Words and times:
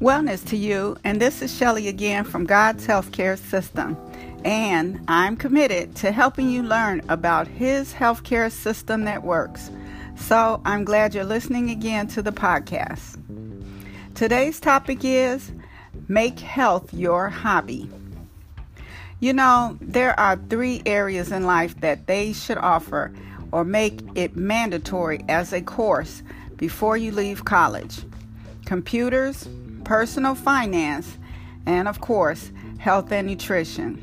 Wellness 0.00 0.42
to 0.46 0.56
you, 0.56 0.96
and 1.04 1.20
this 1.20 1.42
is 1.42 1.54
Shelly 1.54 1.86
again 1.86 2.24
from 2.24 2.46
God's 2.46 2.86
Healthcare 2.86 3.36
System. 3.36 3.98
And 4.46 5.04
I'm 5.08 5.36
committed 5.36 5.94
to 5.96 6.10
helping 6.10 6.48
you 6.48 6.62
learn 6.62 7.02
about 7.10 7.46
His 7.46 7.92
healthcare 7.92 8.50
system 8.50 9.04
that 9.04 9.24
works. 9.24 9.70
So 10.16 10.62
I'm 10.64 10.84
glad 10.84 11.14
you're 11.14 11.24
listening 11.24 11.68
again 11.68 12.08
to 12.08 12.22
the 12.22 12.32
podcast. 12.32 13.18
Today's 14.14 14.58
topic 14.58 15.00
is 15.02 15.52
Make 16.08 16.40
Health 16.40 16.94
Your 16.94 17.28
Hobby. 17.28 17.86
You 19.20 19.34
know, 19.34 19.76
there 19.82 20.18
are 20.18 20.36
three 20.48 20.80
areas 20.86 21.30
in 21.30 21.44
life 21.44 21.78
that 21.82 22.06
they 22.06 22.32
should 22.32 22.56
offer 22.56 23.12
or 23.52 23.66
make 23.66 24.00
it 24.14 24.34
mandatory 24.34 25.22
as 25.28 25.52
a 25.52 25.60
course 25.60 26.22
before 26.56 26.96
you 26.96 27.12
leave 27.12 27.44
college 27.44 28.00
computers, 28.70 29.48
personal 29.90 30.36
finance, 30.36 31.18
and 31.66 31.88
of 31.88 32.00
course, 32.00 32.52
health 32.78 33.10
and 33.10 33.26
nutrition. 33.26 34.00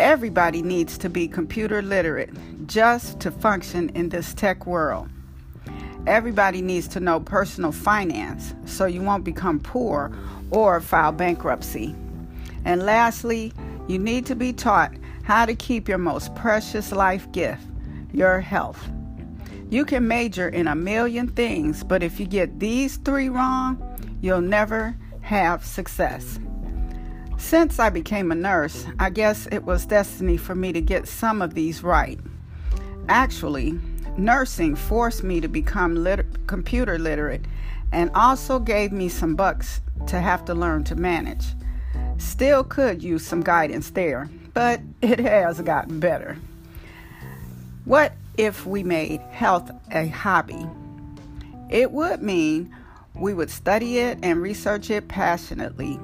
Everybody 0.00 0.62
needs 0.62 0.98
to 0.98 1.08
be 1.08 1.28
computer 1.28 1.80
literate 1.80 2.30
just 2.66 3.20
to 3.20 3.30
function 3.30 3.90
in 3.90 4.08
this 4.08 4.34
tech 4.34 4.66
world. 4.66 5.08
Everybody 6.08 6.60
needs 6.60 6.88
to 6.88 6.98
know 6.98 7.20
personal 7.20 7.70
finance 7.70 8.52
so 8.64 8.86
you 8.86 9.00
won't 9.00 9.22
become 9.22 9.60
poor 9.60 10.10
or 10.50 10.80
file 10.80 11.12
bankruptcy. 11.12 11.94
And 12.64 12.82
lastly, 12.82 13.52
you 13.86 13.96
need 13.96 14.26
to 14.26 14.34
be 14.34 14.52
taught 14.52 14.92
how 15.22 15.46
to 15.46 15.54
keep 15.54 15.88
your 15.88 15.98
most 15.98 16.34
precious 16.34 16.90
life 16.90 17.30
gift, 17.30 17.62
your 18.12 18.40
health. 18.40 18.90
You 19.70 19.84
can 19.84 20.08
major 20.08 20.48
in 20.48 20.66
a 20.66 20.74
million 20.74 21.28
things, 21.28 21.84
but 21.84 22.02
if 22.02 22.18
you 22.18 22.26
get 22.26 22.58
these 22.58 22.96
three 22.96 23.28
wrong, 23.28 23.86
you'll 24.20 24.40
never 24.40 24.96
have 25.22 25.64
success. 25.64 26.38
Since 27.38 27.78
I 27.78 27.88
became 27.88 28.30
a 28.30 28.34
nurse, 28.34 28.86
I 28.98 29.10
guess 29.10 29.48
it 29.50 29.64
was 29.64 29.86
destiny 29.86 30.36
for 30.36 30.54
me 30.54 30.72
to 30.72 30.80
get 30.80 31.08
some 31.08 31.40
of 31.40 31.54
these 31.54 31.82
right. 31.82 32.20
Actually, 33.08 33.78
nursing 34.16 34.76
forced 34.76 35.24
me 35.24 35.40
to 35.40 35.48
become 35.48 35.94
lit- 35.94 36.46
computer 36.46 36.98
literate 36.98 37.46
and 37.92 38.10
also 38.14 38.58
gave 38.58 38.92
me 38.92 39.08
some 39.08 39.34
bucks 39.34 39.80
to 40.06 40.20
have 40.20 40.44
to 40.44 40.54
learn 40.54 40.84
to 40.84 40.94
manage. 40.94 41.46
Still 42.18 42.62
could 42.62 43.02
use 43.02 43.26
some 43.26 43.42
guidance 43.42 43.90
there, 43.90 44.28
but 44.52 44.80
it 45.00 45.18
has 45.18 45.60
gotten 45.60 45.98
better. 45.98 46.36
What 47.84 48.12
if 48.36 48.66
we 48.66 48.82
made 48.82 49.20
health 49.30 49.70
a 49.90 50.08
hobby? 50.08 50.66
It 51.70 51.90
would 51.90 52.22
mean 52.22 52.74
we 53.14 53.34
would 53.34 53.50
study 53.50 53.98
it 53.98 54.18
and 54.22 54.40
research 54.40 54.90
it 54.90 55.08
passionately. 55.08 55.98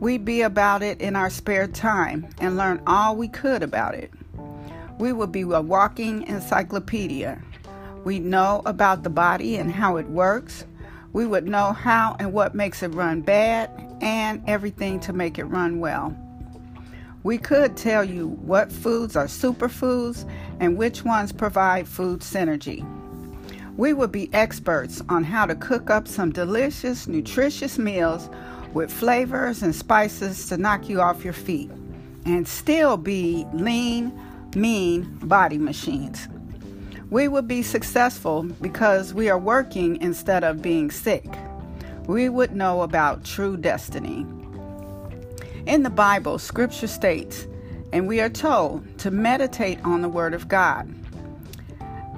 We'd 0.00 0.24
be 0.24 0.42
about 0.42 0.82
it 0.82 1.00
in 1.00 1.16
our 1.16 1.30
spare 1.30 1.66
time 1.66 2.28
and 2.40 2.56
learn 2.56 2.80
all 2.86 3.16
we 3.16 3.28
could 3.28 3.62
about 3.62 3.94
it. 3.94 4.12
We 4.98 5.12
would 5.12 5.32
be 5.32 5.42
a 5.42 5.60
walking 5.60 6.22
encyclopedia. 6.26 7.42
We'd 8.04 8.24
know 8.24 8.62
about 8.64 9.02
the 9.02 9.10
body 9.10 9.56
and 9.56 9.72
how 9.72 9.96
it 9.96 10.08
works. 10.08 10.64
We 11.12 11.26
would 11.26 11.46
know 11.46 11.72
how 11.72 12.16
and 12.20 12.32
what 12.32 12.54
makes 12.54 12.82
it 12.82 12.94
run 12.94 13.22
bad 13.22 13.70
and 14.00 14.42
everything 14.46 15.00
to 15.00 15.12
make 15.12 15.38
it 15.38 15.44
run 15.44 15.80
well. 15.80 16.16
We 17.24 17.38
could 17.38 17.76
tell 17.76 18.04
you 18.04 18.28
what 18.28 18.70
foods 18.70 19.16
are 19.16 19.26
superfoods 19.26 20.28
and 20.60 20.76
which 20.76 21.04
ones 21.04 21.32
provide 21.32 21.88
food 21.88 22.20
synergy. 22.20 22.86
We 23.78 23.92
would 23.92 24.10
be 24.10 24.28
experts 24.34 25.00
on 25.08 25.22
how 25.22 25.46
to 25.46 25.54
cook 25.54 25.88
up 25.88 26.08
some 26.08 26.32
delicious, 26.32 27.06
nutritious 27.06 27.78
meals 27.78 28.28
with 28.74 28.92
flavors 28.92 29.62
and 29.62 29.72
spices 29.72 30.48
to 30.48 30.56
knock 30.56 30.88
you 30.88 31.00
off 31.00 31.22
your 31.22 31.32
feet 31.32 31.70
and 32.26 32.48
still 32.48 32.96
be 32.96 33.46
lean, 33.52 34.12
mean 34.56 35.04
body 35.22 35.58
machines. 35.58 36.26
We 37.10 37.28
would 37.28 37.46
be 37.46 37.62
successful 37.62 38.42
because 38.60 39.14
we 39.14 39.30
are 39.30 39.38
working 39.38 40.02
instead 40.02 40.42
of 40.42 40.60
being 40.60 40.90
sick. 40.90 41.24
We 42.08 42.28
would 42.28 42.56
know 42.56 42.82
about 42.82 43.24
true 43.24 43.56
destiny. 43.56 44.26
In 45.66 45.84
the 45.84 45.90
Bible, 45.90 46.40
scripture 46.40 46.88
states, 46.88 47.46
and 47.92 48.08
we 48.08 48.20
are 48.20 48.28
told 48.28 48.98
to 48.98 49.12
meditate 49.12 49.78
on 49.84 50.02
the 50.02 50.08
Word 50.08 50.34
of 50.34 50.48
God. 50.48 50.92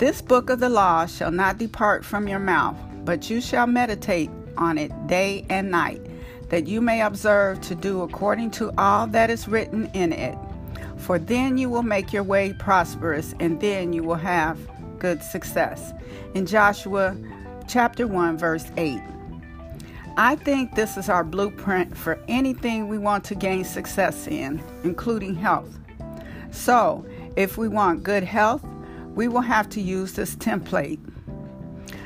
This 0.00 0.22
book 0.22 0.48
of 0.48 0.60
the 0.60 0.70
law 0.70 1.04
shall 1.04 1.30
not 1.30 1.58
depart 1.58 2.06
from 2.06 2.26
your 2.26 2.38
mouth, 2.38 2.78
but 3.04 3.28
you 3.28 3.38
shall 3.38 3.66
meditate 3.66 4.30
on 4.56 4.78
it 4.78 4.90
day 5.08 5.44
and 5.50 5.70
night, 5.70 6.00
that 6.48 6.66
you 6.66 6.80
may 6.80 7.02
observe 7.02 7.60
to 7.60 7.74
do 7.74 8.00
according 8.00 8.50
to 8.52 8.72
all 8.78 9.06
that 9.08 9.28
is 9.28 9.46
written 9.46 9.90
in 9.92 10.14
it. 10.14 10.38
For 10.96 11.18
then 11.18 11.58
you 11.58 11.68
will 11.68 11.82
make 11.82 12.14
your 12.14 12.22
way 12.22 12.54
prosperous, 12.54 13.34
and 13.40 13.60
then 13.60 13.92
you 13.92 14.02
will 14.02 14.14
have 14.14 14.58
good 14.98 15.22
success. 15.22 15.92
In 16.32 16.46
Joshua 16.46 17.14
chapter 17.68 18.06
1, 18.06 18.38
verse 18.38 18.64
8. 18.78 19.02
I 20.16 20.34
think 20.36 20.74
this 20.74 20.96
is 20.96 21.10
our 21.10 21.24
blueprint 21.24 21.94
for 21.94 22.18
anything 22.26 22.88
we 22.88 22.96
want 22.96 23.22
to 23.24 23.34
gain 23.34 23.64
success 23.64 24.26
in, 24.26 24.62
including 24.82 25.34
health. 25.34 25.78
So, 26.52 27.04
if 27.36 27.58
we 27.58 27.68
want 27.68 28.02
good 28.02 28.24
health, 28.24 28.64
we 29.14 29.28
will 29.28 29.40
have 29.40 29.68
to 29.70 29.80
use 29.80 30.12
this 30.12 30.36
template. 30.36 31.00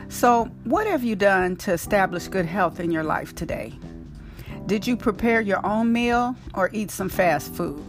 So, 0.09 0.45
what 0.65 0.87
have 0.87 1.03
you 1.03 1.17
done 1.17 1.57
to 1.57 1.73
establish 1.73 2.29
good 2.29 2.47
health 2.47 2.79
in 2.81 2.91
your 2.91 3.05
life 3.05 3.35
today? 3.35 3.73
Did 4.67 4.87
you 4.87 4.97
prepare 4.97 5.41
your 5.41 5.65
own 5.67 5.93
meal 5.93 6.37
or 6.55 6.71
eat 6.73 6.91
some 6.91 7.09
fast 7.09 7.55
food? 7.55 7.83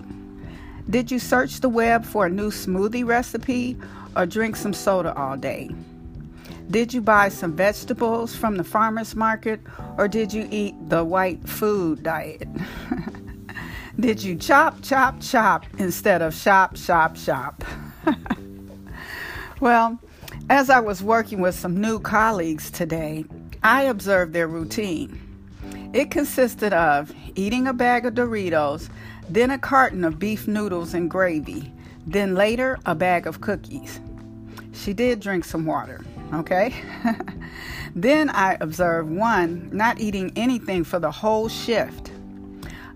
Did 0.90 1.10
you 1.10 1.20
search 1.20 1.62
the 1.62 1.70
web 1.70 2.06
for 2.06 2.26
a 2.26 2.30
new 2.30 2.52
smoothie 2.52 3.06
recipe 3.06 3.78
or 4.16 4.26
drink 4.26 4.56
some 4.56 4.74
soda 4.74 5.14
all 5.16 5.38
day? 5.38 5.70
Did 6.70 6.94
you 6.94 7.02
buy 7.02 7.30
some 7.30 7.56
vegetables 7.56 8.36
from 8.36 8.58
the 8.58 8.64
farmer's 8.64 9.16
market 9.16 9.62
or 9.98 10.08
did 10.08 10.34
you 10.34 10.48
eat 10.52 10.76
the 10.90 11.04
white 11.04 11.48
food 11.48 12.04
diet? 12.04 12.48
did 14.00 14.22
you 14.22 14.36
chop, 14.36 14.82
chop, 14.82 15.22
chop 15.22 15.66
instead 15.78 16.22
of 16.22 16.34
shop, 16.34 16.76
shop, 16.76 17.16
shop? 17.16 17.64
well, 19.60 20.00
as 20.50 20.70
I 20.70 20.80
was 20.80 21.04
working 21.04 21.42
with 21.42 21.56
some 21.56 21.80
new 21.80 22.00
colleagues 22.00 22.70
today, 22.72 23.26
I 23.64 23.84
observed 23.84 24.34
their 24.34 24.48
routine. 24.48 25.22
It 25.94 26.12
consisted 26.12 26.74
of 26.74 27.12
eating 27.36 27.68
a 27.68 27.74
bag 27.74 28.06
of 28.06 28.14
Doritos, 28.14 28.90
then 29.30 29.52
a 29.52 29.58
carton 29.58 30.04
of 30.04 30.20
beef 30.20 30.48
noodles 30.48 30.94
and 30.94 31.10
gravy, 31.10 31.72
then 32.06 32.36
later 32.36 32.80
a 32.86 32.96
bag 32.96 33.28
of 33.28 33.42
cookies. 33.42 34.00
She 34.74 34.94
did 34.94 35.20
drink 35.20 35.46
some 35.46 35.66
water 35.66 36.04
okay? 36.34 36.74
then 37.96 38.30
I 38.30 38.58
observed 38.60 39.10
one 39.10 39.70
not 39.72 40.00
eating 40.00 40.32
anything 40.36 40.84
for 40.84 41.00
the 41.00 41.12
whole 41.12 41.50
shift. 41.50 42.12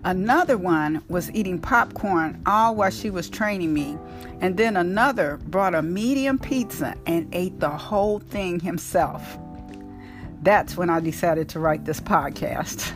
Another 0.04 0.56
one 0.56 1.02
was 1.08 1.30
eating 1.32 1.58
popcorn 1.58 2.42
all 2.46 2.74
while 2.74 2.90
she 2.90 3.10
was 3.10 3.28
training 3.28 3.74
me. 3.74 3.98
And 4.40 4.56
then 4.56 4.76
another 4.76 5.38
brought 5.48 5.74
a 5.74 5.82
medium 5.82 6.38
pizza 6.38 6.96
and 7.06 7.28
ate 7.34 7.60
the 7.60 7.68
whole 7.68 8.18
thing 8.18 8.60
himself. 8.60 9.38
That's 10.42 10.74
when 10.76 10.88
I 10.88 11.00
decided 11.00 11.50
to 11.50 11.60
write 11.60 11.84
this 11.84 12.00
podcast. 12.00 12.92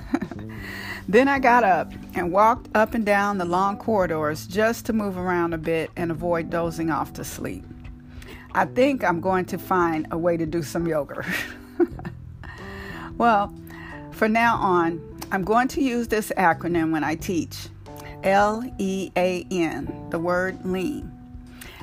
then 1.08 1.28
I 1.28 1.38
got 1.38 1.62
up 1.62 1.92
and 2.14 2.32
walked 2.32 2.74
up 2.74 2.94
and 2.94 3.04
down 3.04 3.36
the 3.36 3.44
long 3.44 3.76
corridors 3.76 4.46
just 4.46 4.86
to 4.86 4.94
move 4.94 5.18
around 5.18 5.52
a 5.52 5.58
bit 5.58 5.90
and 5.96 6.10
avoid 6.10 6.48
dozing 6.48 6.90
off 6.90 7.12
to 7.14 7.24
sleep. 7.24 7.64
I 8.54 8.64
think 8.64 9.04
I'm 9.04 9.20
going 9.20 9.44
to 9.46 9.58
find 9.58 10.06
a 10.10 10.16
way 10.16 10.38
to 10.38 10.46
do 10.46 10.62
some 10.62 10.86
yoga. 10.86 11.22
well, 13.18 13.52
for 14.12 14.28
now 14.28 14.56
on, 14.56 15.13
I'm 15.34 15.42
going 15.42 15.66
to 15.68 15.82
use 15.82 16.06
this 16.06 16.30
acronym 16.36 16.92
when 16.92 17.02
I 17.02 17.16
teach 17.16 17.66
L 18.22 18.62
E 18.78 19.10
A 19.16 19.44
N, 19.50 20.06
the 20.10 20.18
word 20.20 20.64
lean. 20.64 21.10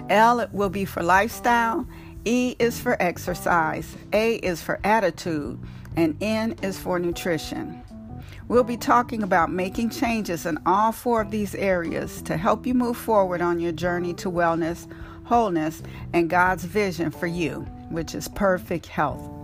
L 0.10 0.48
will 0.54 0.70
be 0.70 0.86
for 0.86 1.04
lifestyle, 1.04 1.86
E 2.24 2.56
is 2.60 2.80
for 2.80 2.96
exercise, 3.04 3.98
A 4.14 4.36
is 4.36 4.62
for 4.62 4.80
attitude, 4.86 5.60
and 5.98 6.16
N 6.22 6.56
is 6.62 6.80
for 6.80 6.98
nutrition. 6.98 7.84
We'll 8.48 8.64
be 8.64 8.78
talking 8.78 9.22
about 9.22 9.52
making 9.52 9.90
changes 9.90 10.46
in 10.46 10.58
all 10.66 10.94
four 10.94 11.20
of 11.20 11.30
these 11.30 11.54
areas 11.54 12.22
to 12.22 12.38
help 12.38 12.66
you 12.66 12.74
move 12.74 12.96
forward 12.96 13.42
on 13.42 13.60
your 13.60 13.74
journey 13.74 14.14
to 14.14 14.32
wellness 14.32 14.88
wholeness, 15.32 15.82
and 16.12 16.30
God's 16.30 16.66
vision 16.66 17.10
for 17.10 17.26
you, 17.26 17.62
which 17.90 18.16
is 18.16 18.28
perfect 18.28 18.86
health. 18.86 19.41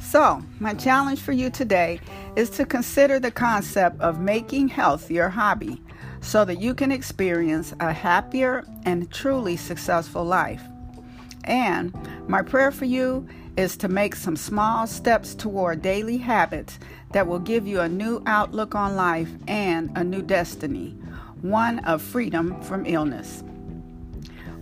So, 0.00 0.42
my 0.60 0.74
challenge 0.74 1.20
for 1.20 1.32
you 1.32 1.50
today 1.50 2.00
is 2.36 2.50
to 2.50 2.64
consider 2.64 3.18
the 3.18 3.30
concept 3.30 4.00
of 4.00 4.20
making 4.20 4.68
health 4.68 5.10
your 5.10 5.28
hobby 5.28 5.82
so 6.20 6.44
that 6.44 6.60
you 6.60 6.74
can 6.74 6.92
experience 6.92 7.74
a 7.80 7.92
happier 7.92 8.64
and 8.84 9.10
truly 9.10 9.56
successful 9.56 10.24
life. 10.24 10.62
And 11.44 11.94
my 12.28 12.42
prayer 12.42 12.70
for 12.70 12.84
you 12.84 13.26
is 13.56 13.76
to 13.78 13.88
make 13.88 14.14
some 14.14 14.36
small 14.36 14.86
steps 14.86 15.34
toward 15.34 15.82
daily 15.82 16.18
habits 16.18 16.78
that 17.12 17.26
will 17.26 17.38
give 17.38 17.66
you 17.66 17.80
a 17.80 17.88
new 17.88 18.22
outlook 18.26 18.74
on 18.74 18.94
life 18.94 19.30
and 19.48 19.90
a 19.96 20.04
new 20.04 20.22
destiny, 20.22 20.90
one 21.42 21.80
of 21.80 22.02
freedom 22.02 22.60
from 22.62 22.86
illness. 22.86 23.42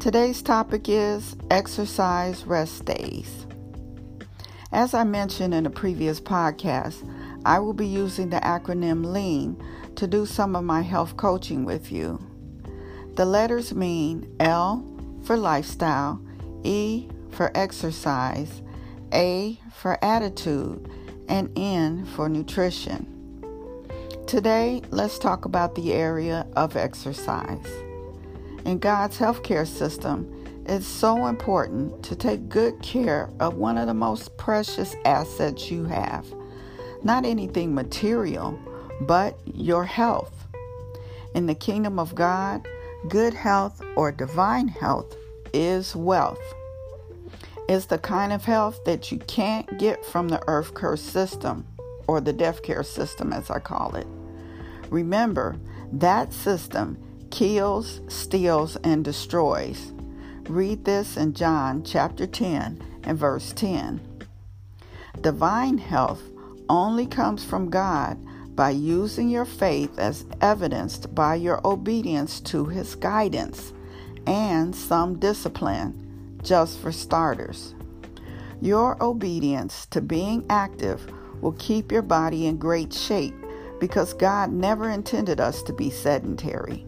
Today's 0.00 0.42
topic 0.42 0.88
is 0.88 1.36
exercise 1.48 2.44
rest 2.44 2.84
days. 2.84 3.46
As 4.72 4.94
I 4.94 5.04
mentioned 5.04 5.54
in 5.54 5.64
a 5.64 5.70
previous 5.70 6.20
podcast, 6.20 7.08
I 7.44 7.60
will 7.60 7.72
be 7.72 7.86
using 7.86 8.30
the 8.30 8.40
acronym 8.40 9.12
LEAN 9.12 9.62
to 9.94 10.08
do 10.08 10.26
some 10.26 10.56
of 10.56 10.64
my 10.64 10.82
health 10.82 11.16
coaching 11.16 11.64
with 11.64 11.92
you. 11.92 12.18
The 13.14 13.24
letters 13.24 13.72
mean 13.72 14.34
L 14.40 14.95
for 15.26 15.36
lifestyle, 15.36 16.20
E 16.62 17.08
for 17.30 17.50
exercise, 17.56 18.62
A 19.12 19.58
for 19.74 20.02
attitude, 20.02 20.88
and 21.28 21.50
N 21.56 22.06
for 22.06 22.28
nutrition. 22.28 23.12
Today, 24.28 24.82
let's 24.90 25.18
talk 25.18 25.44
about 25.44 25.74
the 25.74 25.92
area 25.92 26.46
of 26.54 26.76
exercise. 26.76 27.66
In 28.64 28.78
God's 28.78 29.18
healthcare 29.18 29.66
system, 29.66 30.32
it's 30.64 30.86
so 30.86 31.26
important 31.26 32.04
to 32.04 32.14
take 32.14 32.48
good 32.48 32.80
care 32.82 33.28
of 33.40 33.54
one 33.54 33.78
of 33.78 33.88
the 33.88 33.94
most 33.94 34.36
precious 34.36 34.94
assets 35.04 35.70
you 35.70 35.84
have. 35.84 36.24
Not 37.02 37.24
anything 37.24 37.74
material, 37.74 38.58
but 39.00 39.38
your 39.44 39.84
health. 39.84 40.46
In 41.34 41.46
the 41.46 41.54
kingdom 41.54 41.98
of 41.98 42.14
God, 42.14 42.66
Good 43.08 43.34
health 43.34 43.82
or 43.94 44.10
divine 44.10 44.68
health 44.68 45.14
is 45.52 45.94
wealth. 45.94 46.40
It's 47.68 47.86
the 47.86 47.98
kind 47.98 48.32
of 48.32 48.44
health 48.44 48.84
that 48.84 49.12
you 49.12 49.18
can't 49.18 49.78
get 49.78 50.04
from 50.04 50.28
the 50.28 50.42
earth 50.48 50.74
curse 50.74 51.02
system 51.02 51.66
or 52.08 52.20
the 52.20 52.32
death 52.32 52.62
care 52.62 52.82
system, 52.82 53.32
as 53.32 53.50
I 53.50 53.58
call 53.58 53.94
it. 53.96 54.06
Remember, 54.90 55.56
that 55.92 56.32
system 56.32 56.98
kills, 57.30 58.00
steals, 58.08 58.76
and 58.76 59.04
destroys. 59.04 59.92
Read 60.48 60.84
this 60.84 61.16
in 61.16 61.34
John 61.34 61.84
chapter 61.84 62.26
10 62.26 62.82
and 63.04 63.18
verse 63.18 63.52
10. 63.52 64.00
Divine 65.20 65.78
health 65.78 66.22
only 66.68 67.06
comes 67.06 67.44
from 67.44 67.70
God 67.70 68.18
by 68.56 68.70
using 68.70 69.28
your 69.28 69.44
faith 69.44 69.98
as 69.98 70.24
evidenced 70.40 71.14
by 71.14 71.34
your 71.34 71.60
obedience 71.64 72.40
to 72.40 72.64
His 72.64 72.94
guidance 72.94 73.74
and 74.26 74.74
some 74.74 75.18
discipline, 75.18 76.40
just 76.42 76.78
for 76.80 76.90
starters. 76.90 77.74
Your 78.62 79.00
obedience 79.02 79.86
to 79.86 80.00
being 80.00 80.46
active 80.48 81.06
will 81.42 81.52
keep 81.52 81.92
your 81.92 82.02
body 82.02 82.46
in 82.46 82.56
great 82.56 82.92
shape 82.92 83.34
because 83.78 84.14
God 84.14 84.50
never 84.50 84.88
intended 84.88 85.38
us 85.38 85.62
to 85.64 85.74
be 85.74 85.90
sedentary. 85.90 86.86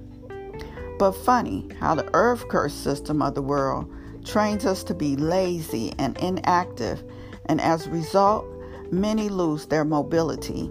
But 0.99 1.13
funny 1.13 1.69
how 1.79 1.95
the 1.95 2.09
earth 2.15 2.49
curse 2.49 2.75
system 2.75 3.21
of 3.21 3.35
the 3.35 3.43
world 3.43 3.93
trains 4.25 4.65
us 4.65 4.83
to 4.85 4.95
be 4.95 5.17
lazy 5.17 5.95
and 5.99 6.17
inactive, 6.19 7.03
and 7.47 7.61
as 7.61 7.87
a 7.87 7.91
result, 7.91 8.47
many 8.91 9.29
lose 9.29 9.67
their 9.67 9.85
mobility. 9.85 10.71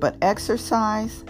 But 0.00 0.16
exercise, 0.22 1.24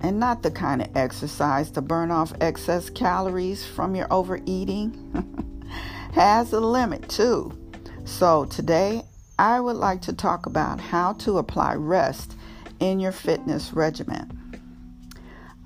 and 0.00 0.20
not 0.20 0.42
the 0.42 0.50
kind 0.50 0.82
of 0.82 0.94
exercise 0.96 1.70
to 1.70 1.80
burn 1.80 2.10
off 2.10 2.32
excess 2.40 2.90
calories 2.90 3.64
from 3.64 3.94
your 3.94 4.12
overeating, 4.12 5.64
has 6.12 6.52
a 6.52 6.60
limit 6.60 7.08
too. 7.08 7.56
So 8.04 8.44
today, 8.44 9.04
I 9.38 9.60
would 9.60 9.76
like 9.76 10.02
to 10.02 10.12
talk 10.12 10.46
about 10.46 10.80
how 10.80 11.12
to 11.14 11.38
apply 11.38 11.74
rest 11.74 12.36
in 12.80 13.00
your 13.00 13.12
fitness 13.12 13.72
regimen. 13.72 14.36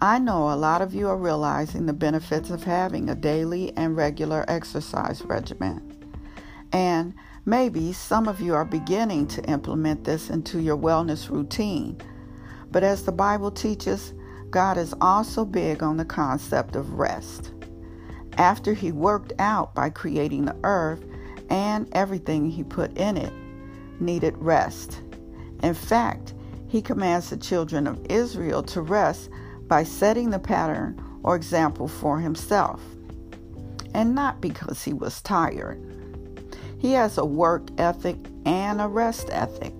I 0.03 0.19
know 0.19 0.51
a 0.51 0.57
lot 0.57 0.81
of 0.81 0.95
you 0.95 1.09
are 1.09 1.17
realizing 1.17 1.85
the 1.85 1.93
benefits 1.93 2.51
of 2.51 2.65
having 2.65 3.11
a 3.11 3.15
daily 3.15 3.77
and 3.77 3.97
regular 3.97 4.45
exercise 4.49 5.23
regimen. 5.23 5.87
And 6.73 7.15
maybe 7.45 7.93
some 7.93 8.27
of 8.27 8.41
you 8.41 8.55
are 8.55 8.65
beginning 8.65 9.27
to 9.29 9.45
implement 9.45 10.05
this 10.05 10.31
into 10.31 10.61
your 10.61 10.79
wellness 10.79 11.29
routine. 11.29 12.01
But 12.71 12.85
as 12.85 13.05
the 13.05 13.13
Bible 13.13 13.51
teaches, 13.51 14.13
God 14.51 14.79
is 14.79 14.95
also 15.01 15.45
big 15.45 15.83
on 15.83 15.97
the 15.97 16.05
concept 16.05 16.77
of 16.77 16.95
rest. 16.95 17.53
After 18.37 18.75
He 18.75 18.93
worked 18.93 19.33
out 19.39 19.75
by 19.75 19.91
creating 19.91 20.45
the 20.45 20.57
earth 20.65 21.05
and 21.49 21.89
everything 21.93 22.51
He 22.51 22.63
put 22.65 22.97
in 22.97 23.17
it, 23.17 23.33
needed 24.01 24.37
rest. 24.39 25.01
In 25.63 25.75
fact, 25.75 26.35
He 26.69 26.81
commands 26.81 27.31
the 27.31 27.37
children 27.37 27.87
of 27.87 28.05
Israel 28.09 28.63
to 28.65 28.81
rest 28.81 29.31
by 29.67 29.85
setting 29.85 30.31
the 30.31 30.39
pattern 30.39 31.01
or 31.23 31.37
example 31.37 31.87
for 31.87 32.19
Himself, 32.19 32.81
and 33.95 34.15
not 34.15 34.41
because 34.41 34.83
He 34.83 34.93
was 34.93 35.21
tired. 35.23 35.79
He 36.79 36.93
has 36.93 37.19
a 37.19 37.25
work 37.25 37.69
ethic 37.79 38.17
and 38.47 38.81
a 38.81 38.89
rest 38.89 39.29
ethic. 39.31 39.75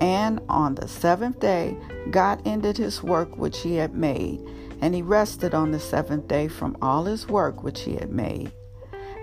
And 0.00 0.40
on 0.48 0.74
the 0.74 0.88
seventh 0.88 1.40
day, 1.40 1.76
God 2.10 2.42
ended 2.44 2.76
his 2.76 3.02
work 3.02 3.36
which 3.36 3.60
he 3.60 3.76
had 3.76 3.94
made, 3.94 4.40
and 4.80 4.94
he 4.94 5.02
rested 5.02 5.54
on 5.54 5.70
the 5.70 5.80
seventh 5.80 6.28
day 6.28 6.48
from 6.48 6.76
all 6.82 7.04
his 7.04 7.28
work 7.28 7.62
which 7.62 7.80
he 7.80 7.94
had 7.94 8.10
made. 8.10 8.52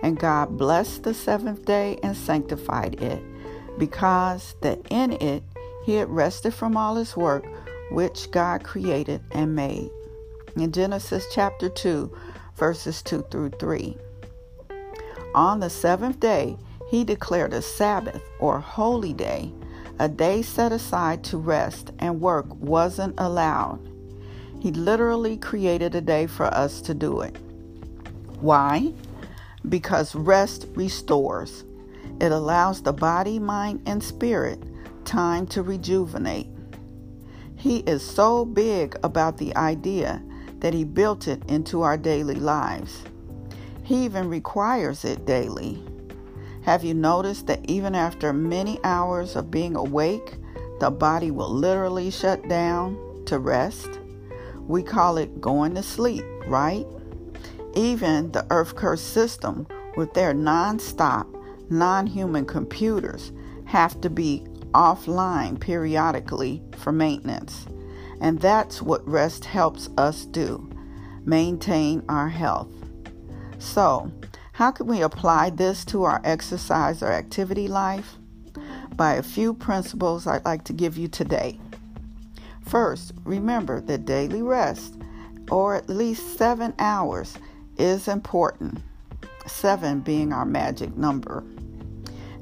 And 0.02 0.20
God 0.20 0.58
blessed 0.58 1.04
the 1.04 1.14
seventh 1.14 1.66
day 1.66 2.00
and 2.02 2.18
sanctified 2.18 3.02
it, 3.02 3.22
because 3.78 4.56
that 4.62 4.80
in 4.90 5.14
it 5.14 5.44
he 5.86 5.96
had 5.96 6.10
rested 6.10 6.54
from 6.54 6.76
all 6.76 6.96
his 6.96 7.16
work 7.16 7.46
which 7.92 8.32
God 8.32 8.64
created 8.64 9.22
and 9.32 9.56
made. 9.56 9.92
In 10.56 10.72
Genesis 10.72 11.26
chapter 11.32 11.70
2, 11.70 12.12
verses 12.56 13.02
2 13.04 13.26
through 13.30 13.52
3. 13.60 13.98
On 15.36 15.60
the 15.60 15.70
seventh 15.70 16.20
day, 16.20 16.58
he 16.90 17.04
declared 17.04 17.54
a 17.54 17.62
Sabbath 17.62 18.22
or 18.40 18.60
holy 18.60 19.14
day 19.14 19.52
a 20.00 20.10
day 20.10 20.42
set 20.42 20.72
aside 20.72 21.24
to 21.26 21.38
rest 21.38 21.92
and 22.00 22.22
work 22.22 22.46
wasn't 22.56 23.14
allowed. 23.18 23.80
He 24.60 24.72
literally 24.72 25.38
created 25.38 25.94
a 25.94 26.02
day 26.02 26.28
for 26.28 26.46
us 26.46 26.82
to 26.82 26.94
do 26.94 27.22
it. 27.22 27.36
Why? 28.40 28.94
Because 29.68 30.16
rest 30.16 30.68
restores. 30.76 31.64
It 32.20 32.32
allows 32.32 32.82
the 32.82 32.94
body, 32.94 33.40
mind, 33.40 33.82
and 33.86 34.04
spirit 34.04 34.62
time 35.06 35.46
to 35.48 35.62
rejuvenate. 35.62 36.48
He 37.56 37.80
is 37.80 38.06
so 38.06 38.46
big 38.46 38.98
about 39.04 39.38
the 39.38 39.56
idea 39.56 40.22
that 40.60 40.74
he 40.74 40.84
built 40.84 41.28
it 41.28 41.44
into 41.50 41.82
our 41.82 41.98
daily 41.98 42.36
lives. 42.36 43.04
He 43.84 44.06
even 44.06 44.30
requires 44.30 45.04
it 45.06 45.26
daily. 45.26 45.84
Have 46.64 46.84
you 46.84 46.94
noticed 46.94 47.48
that 47.48 47.70
even 47.70 47.94
after 47.94 48.32
many 48.32 48.80
hours 48.84 49.36
of 49.36 49.52
being 49.52 49.76
awake, 49.76 50.38
the 50.80 50.90
body 50.90 51.30
will 51.30 51.54
literally 51.54 52.10
shut 52.10 52.48
down 52.48 52.98
to 53.26 53.38
rest? 53.38 54.00
We 54.68 54.82
call 54.82 55.18
it 55.18 55.42
going 55.42 55.76
to 55.76 55.84
sleep, 55.84 56.24
right? 56.48 56.86
Even 57.76 58.32
the 58.32 58.48
Earth 58.50 58.76
Curse 58.76 59.02
system, 59.02 59.68
with 59.98 60.14
their 60.14 60.34
non 60.34 60.80
stop, 60.80 61.28
non 61.70 62.08
human 62.08 62.46
computers, 62.46 63.34
have 63.66 64.00
to 64.02 64.10
be 64.10 64.46
offline 64.74 65.60
periodically 65.60 66.64
for 66.78 66.94
maintenance. 66.94 67.66
And 68.22 68.40
that's 68.40 68.82
what 68.82 69.06
rest 69.08 69.44
helps 69.46 69.90
us 69.98 70.26
do 70.26 70.70
maintain 71.26 72.04
our 72.10 72.30
health. 72.30 72.72
So, 73.60 74.12
how 74.54 74.70
can 74.70 74.86
we 74.86 75.02
apply 75.02 75.50
this 75.50 75.84
to 75.84 76.04
our 76.04 76.22
exercise 76.24 77.02
or 77.02 77.12
activity 77.12 77.68
life? 77.68 78.18
By 78.96 79.16
a 79.16 79.24
few 79.24 79.56
principles 79.56 80.28
I'd 80.28 80.46
like 80.46 80.64
to 80.66 80.74
give 80.74 80.96
you 80.96 81.08
today. 81.08 81.60
First, 82.62 83.14
remember 83.26 83.82
that 83.82 84.06
daily 84.06 84.44
rest, 84.44 84.94
or 85.50 85.76
at 85.76 85.90
least 85.90 86.38
seven 86.38 86.76
hours, 86.78 87.36
is 87.80 88.08
important, 88.08 88.84
seven 89.48 90.02
being 90.02 90.32
our 90.32 90.46
magic 90.46 90.96
number. 90.96 91.44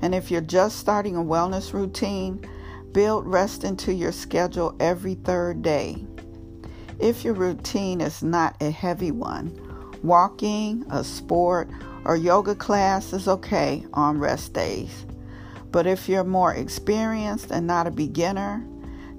And 0.01 0.13
if 0.13 0.29
you're 0.29 0.41
just 0.41 0.79
starting 0.79 1.15
a 1.15 1.23
wellness 1.23 1.71
routine, 1.71 2.45
build 2.91 3.25
rest 3.25 3.63
into 3.63 3.93
your 3.93 4.11
schedule 4.11 4.75
every 4.81 5.15
third 5.15 5.61
day. 5.61 6.05
If 6.99 7.23
your 7.23 7.35
routine 7.35 8.01
is 8.01 8.21
not 8.21 8.57
a 8.61 8.69
heavy 8.69 9.11
one, 9.11 9.70
walking, 10.03 10.85
a 10.89 11.03
sport, 11.03 11.69
or 12.05 12.15
yoga 12.15 12.55
class 12.55 13.13
is 13.13 13.27
okay 13.27 13.85
on 13.93 14.19
rest 14.19 14.53
days. 14.53 15.05
But 15.71 15.87
if 15.87 16.09
you're 16.09 16.23
more 16.23 16.53
experienced 16.53 17.51
and 17.51 17.65
not 17.65 17.87
a 17.87 17.91
beginner, 17.91 18.65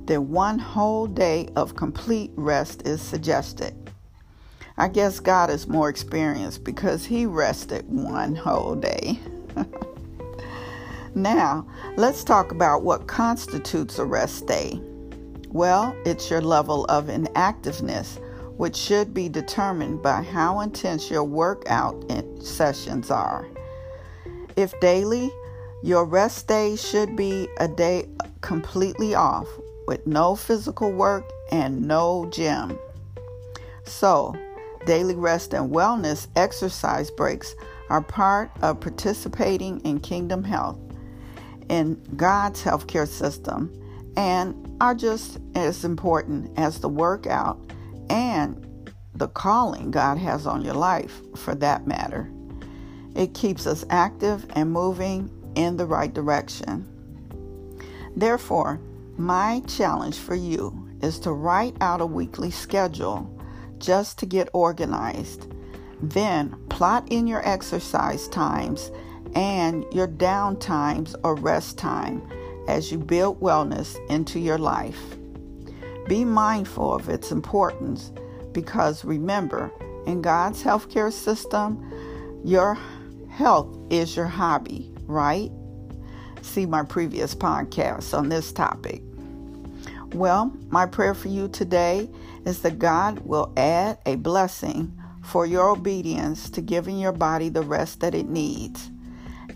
then 0.04 0.30
one 0.30 0.58
whole 0.58 1.06
day 1.06 1.48
of 1.56 1.76
complete 1.76 2.30
rest 2.36 2.86
is 2.86 3.00
suggested. 3.00 3.74
I 4.76 4.88
guess 4.88 5.20
God 5.20 5.50
is 5.50 5.68
more 5.68 5.88
experienced 5.88 6.64
because 6.64 7.04
He 7.04 7.26
rested 7.26 7.84
one 7.88 8.34
whole 8.34 8.74
day. 8.74 9.18
now, 11.14 11.66
let's 11.96 12.24
talk 12.24 12.52
about 12.52 12.82
what 12.82 13.06
constitutes 13.06 13.98
a 13.98 14.04
rest 14.04 14.46
day. 14.46 14.80
Well, 15.48 15.94
it's 16.06 16.30
your 16.30 16.40
level 16.40 16.86
of 16.86 17.10
inactiveness, 17.10 18.18
which 18.56 18.76
should 18.76 19.14
be 19.14 19.28
determined 19.28 20.02
by 20.02 20.22
how 20.22 20.60
intense 20.60 21.10
your 21.10 21.24
workout 21.24 22.04
sessions 22.42 23.10
are. 23.10 23.46
If 24.56 24.78
daily, 24.80 25.30
your 25.82 26.04
rest 26.04 26.46
day 26.46 26.76
should 26.76 27.16
be 27.16 27.48
a 27.58 27.68
day 27.68 28.08
completely 28.40 29.14
off 29.14 29.48
with 29.86 30.06
no 30.06 30.36
physical 30.36 30.92
work 30.92 31.24
and 31.50 31.82
no 31.82 32.28
gym. 32.30 32.78
So, 33.84 34.34
daily 34.86 35.14
rest 35.14 35.54
and 35.54 35.72
wellness 35.72 36.28
exercise 36.36 37.10
breaks 37.10 37.54
are 37.90 38.02
part 38.02 38.50
of 38.62 38.80
participating 38.80 39.80
in 39.80 40.00
kingdom 40.00 40.44
health 40.44 40.78
in 41.68 42.00
God's 42.16 42.62
healthcare 42.62 43.08
system 43.08 43.72
and 44.16 44.76
are 44.80 44.94
just 44.94 45.38
as 45.54 45.84
important 45.84 46.50
as 46.58 46.80
the 46.80 46.88
workout 46.88 47.71
and 48.10 48.90
the 49.14 49.28
calling 49.28 49.90
God 49.90 50.18
has 50.18 50.46
on 50.46 50.64
your 50.64 50.74
life 50.74 51.20
for 51.36 51.54
that 51.56 51.86
matter. 51.86 52.30
It 53.14 53.34
keeps 53.34 53.66
us 53.66 53.84
active 53.90 54.46
and 54.54 54.72
moving 54.72 55.30
in 55.54 55.76
the 55.76 55.86
right 55.86 56.12
direction. 56.12 56.88
Therefore, 58.16 58.80
my 59.16 59.62
challenge 59.66 60.16
for 60.16 60.34
you 60.34 60.88
is 61.02 61.18
to 61.20 61.32
write 61.32 61.76
out 61.80 62.00
a 62.00 62.06
weekly 62.06 62.50
schedule 62.50 63.28
just 63.78 64.18
to 64.18 64.26
get 64.26 64.48
organized. 64.52 65.52
Then 66.00 66.56
plot 66.68 67.06
in 67.10 67.26
your 67.26 67.46
exercise 67.46 68.28
times 68.28 68.90
and 69.34 69.84
your 69.92 70.06
down 70.06 70.58
times 70.58 71.14
or 71.22 71.34
rest 71.34 71.78
time 71.78 72.22
as 72.68 72.90
you 72.90 72.98
build 72.98 73.40
wellness 73.40 73.98
into 74.08 74.38
your 74.38 74.58
life. 74.58 75.16
Be 76.08 76.24
mindful 76.24 76.94
of 76.94 77.08
its 77.08 77.30
importance 77.30 78.12
because 78.52 79.04
remember, 79.04 79.70
in 80.06 80.20
God's 80.20 80.62
healthcare 80.62 81.12
system, 81.12 81.92
your 82.44 82.76
health 83.30 83.76
is 83.90 84.16
your 84.16 84.26
hobby, 84.26 84.92
right? 85.06 85.50
See 86.42 86.66
my 86.66 86.82
previous 86.82 87.34
podcast 87.34 88.16
on 88.16 88.28
this 88.28 88.52
topic. 88.52 89.02
Well, 90.12 90.52
my 90.68 90.86
prayer 90.86 91.14
for 91.14 91.28
you 91.28 91.48
today 91.48 92.10
is 92.44 92.60
that 92.62 92.78
God 92.78 93.20
will 93.20 93.52
add 93.56 93.98
a 94.04 94.16
blessing 94.16 94.92
for 95.22 95.46
your 95.46 95.70
obedience 95.70 96.50
to 96.50 96.60
giving 96.60 96.98
your 96.98 97.12
body 97.12 97.48
the 97.48 97.62
rest 97.62 98.00
that 98.00 98.14
it 98.14 98.28
needs. 98.28 98.90